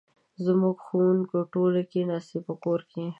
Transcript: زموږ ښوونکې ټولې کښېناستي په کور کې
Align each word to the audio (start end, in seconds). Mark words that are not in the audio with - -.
زموږ 0.45 0.77
ښوونکې 0.85 1.39
ټولې 1.53 1.81
کښېناستي 1.89 2.39
په 2.47 2.53
کور 2.63 2.79
کې 2.91 3.03